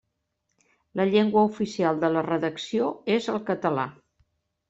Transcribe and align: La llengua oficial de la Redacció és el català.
La 1.01 1.05
llengua 1.09 1.43
oficial 1.49 2.01
de 2.05 2.09
la 2.15 2.25
Redacció 2.29 2.89
és 3.17 3.27
el 3.35 3.39
català. 3.51 3.85